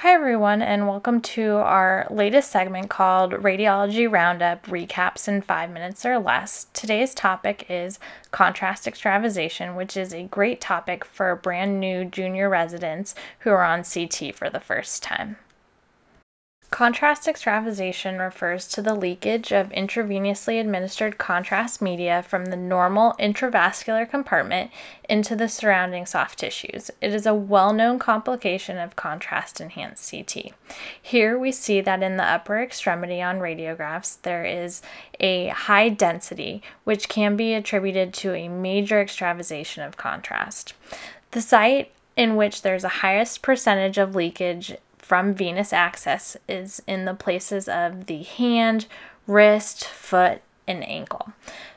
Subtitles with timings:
[0.00, 6.06] Hi, everyone, and welcome to our latest segment called Radiology Roundup Recaps in Five Minutes
[6.06, 6.68] or Less.
[6.72, 7.98] Today's topic is
[8.30, 13.84] contrast extravasation, which is a great topic for brand new junior residents who are on
[13.84, 15.36] CT for the first time.
[16.70, 24.08] Contrast extravasation refers to the leakage of intravenously administered contrast media from the normal intravascular
[24.08, 24.70] compartment
[25.08, 26.88] into the surrounding soft tissues.
[27.00, 30.52] It is a well known complication of contrast enhanced CT.
[31.02, 34.80] Here we see that in the upper extremity on radiographs there is
[35.18, 40.74] a high density, which can be attributed to a major extravasation of contrast.
[41.32, 44.76] The site in which there's a highest percentage of leakage
[45.10, 48.86] from venous access is in the places of the hand,
[49.26, 51.32] wrist, foot, and ankle.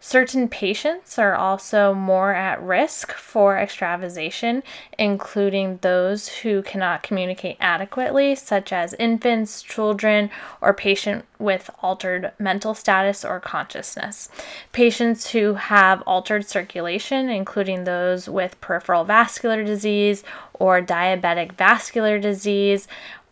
[0.00, 4.62] Certain patients are also more at risk for extravasation,
[4.96, 10.30] including those who cannot communicate adequately, such as infants, children,
[10.60, 14.28] or patients with altered mental status or consciousness.
[14.72, 20.22] Patients who have altered circulation, including those with peripheral vascular disease
[20.54, 22.88] or diabetic vascular disease,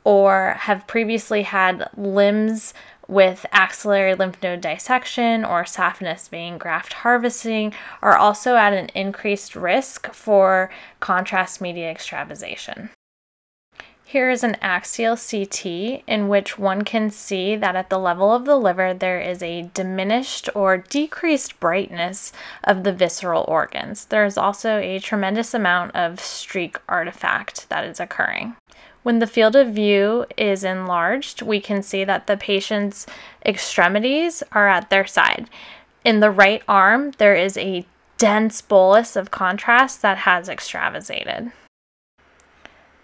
[0.07, 2.73] or have previously had limbs
[3.09, 9.57] with axillary lymph node dissection or saphenous vein graft harvesting are also at an increased
[9.57, 12.89] risk for contrast media extravasation.
[14.05, 15.67] Here is an axial CT
[16.07, 19.69] in which one can see that at the level of the liver there is a
[19.75, 22.33] diminished or decreased brightness
[22.63, 24.05] of the visceral organs.
[24.05, 28.55] There is also a tremendous amount of streak artifact that is occurring.
[29.07, 33.07] When the field of view is enlarged, we can see that the patient's
[33.45, 35.49] extremities are at their side.
[36.05, 37.87] In the right arm, there is a
[38.19, 41.53] dense bolus of contrast that has extravasated.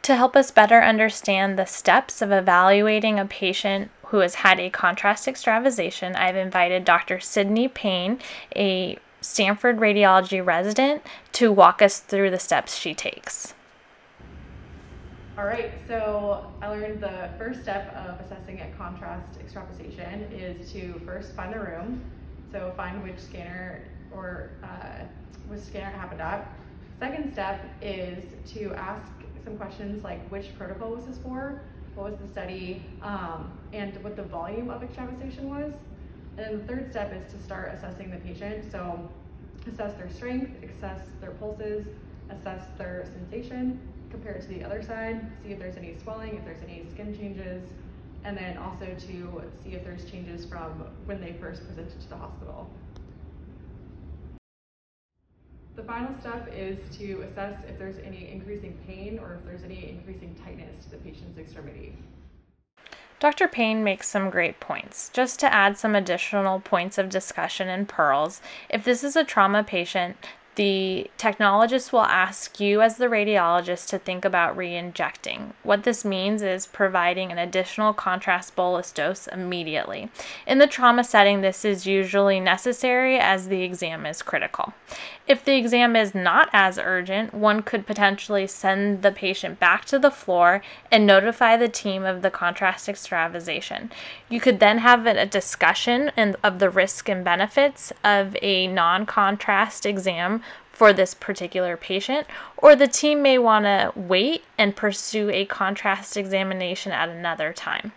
[0.03, 4.71] To help us better understand the steps of evaluating a patient who has had a
[4.71, 7.21] contrast extravasation, I've invited Dr.
[7.21, 8.19] Sydney Payne,
[8.56, 11.03] a Stanford radiology resident,
[11.34, 13.55] to walk us through the steps she takes.
[15.38, 21.00] All right, so I learned the first step of assessing a contrast extravasation is to
[21.06, 22.04] first find the room.
[22.50, 23.82] So find which scanner
[24.12, 25.06] or uh,
[25.48, 26.54] which scanner it happened at.
[26.98, 28.22] Second step is
[28.53, 29.06] to ask
[29.43, 31.62] some questions like which protocol was this for,
[31.94, 35.72] what was the study, um, and what the volume of extravasation was.
[36.37, 38.70] And then the third step is to start assessing the patient.
[38.70, 39.09] So
[39.66, 41.87] assess their strength, assess their pulses,
[42.28, 43.81] assess their sensation,
[44.12, 47.17] compare it to the other side, see if there's any swelling, if there's any skin
[47.17, 47.65] changes,
[48.25, 52.17] and then also to see if there's changes from when they first presented to the
[52.17, 52.71] hospital.
[55.75, 59.89] The final step is to assess if there's any increasing pain or if there's any
[59.89, 61.97] increasing tightness to the patient's extremity.
[63.19, 63.49] Dr.
[63.49, 65.09] Payne makes some great points.
[65.15, 69.65] Just to add some additional points of discussion and pearls, if this is a trauma
[69.65, 70.17] patient,
[70.54, 75.54] the technologist will ask you, as the radiologist, to think about re injecting.
[75.62, 80.10] What this means is providing an additional contrast bolus dose immediately.
[80.46, 84.74] In the trauma setting, this is usually necessary as the exam is critical.
[85.26, 89.98] If the exam is not as urgent, one could potentially send the patient back to
[89.98, 93.90] the floor and notify the team of the contrast extravasation.
[94.28, 96.10] You could then have a discussion
[96.42, 100.41] of the risk and benefits of a non contrast exam
[100.72, 102.26] for this particular patient,
[102.56, 107.92] or the team may want to wait and pursue a contrast examination at another time.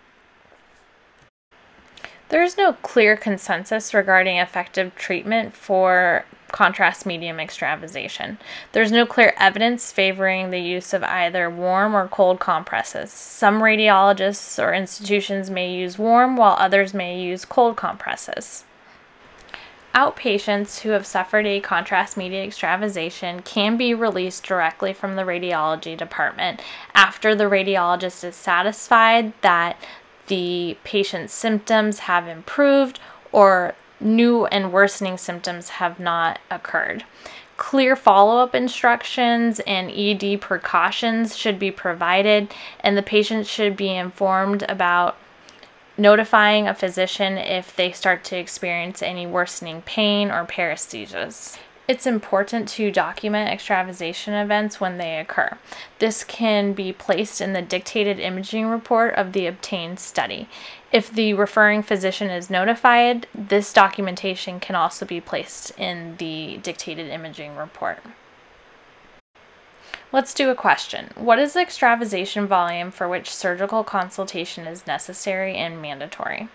[2.29, 8.37] There is no clear consensus regarding effective treatment for contrast medium extravasation.
[8.71, 13.11] There's no clear evidence favoring the use of either warm or cold compresses.
[13.11, 18.63] Some radiologists or institutions may use warm, while others may use cold compresses.
[19.95, 25.95] Outpatients who have suffered a contrast media extravasation can be released directly from the radiology
[25.95, 26.61] department
[26.93, 29.77] after the radiologist is satisfied that
[30.27, 32.99] the patient's symptoms have improved
[33.31, 37.05] or new and worsening symptoms have not occurred.
[37.55, 43.95] Clear follow up instructions and ED precautions should be provided, and the patient should be
[43.95, 45.15] informed about
[45.97, 51.57] notifying a physician if they start to experience any worsening pain or paresthesias.
[51.87, 55.57] It's important to document extravasation events when they occur.
[55.99, 60.49] This can be placed in the dictated imaging report of the obtained study.
[60.91, 67.07] If the referring physician is notified, this documentation can also be placed in the dictated
[67.09, 67.99] imaging report.
[70.15, 71.09] Let's do a question.
[71.15, 76.47] What is the extravasation volume for which surgical consultation is necessary and mandatory?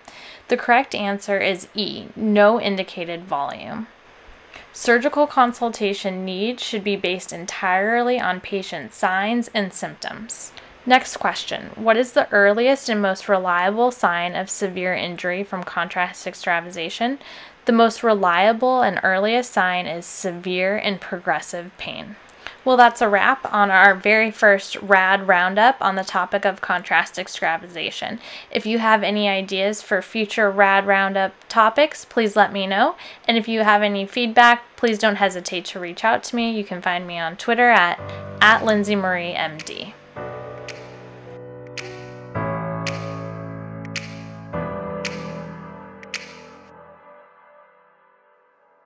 [0.49, 3.89] The correct answer is E, no indicated volume.
[4.73, 10.53] Surgical consultation needs should be based entirely on patient signs and symptoms.
[10.87, 16.27] Next question What is the earliest and most reliable sign of severe injury from contrast
[16.27, 17.19] extravasation?
[17.67, 22.17] The most reliable and earliest sign is severe and progressive pain.
[22.65, 27.19] Well, that's a wrap on our very first RAD roundup on the topic of contrast
[27.19, 28.21] extravasation.
[28.51, 32.97] If you have any ideas for future RAD roundup topics, please let me know.
[33.27, 36.51] And if you have any feedback, please don't hesitate to reach out to me.
[36.51, 37.99] You can find me on Twitter at,
[38.43, 39.95] at Lindsay Marie MD.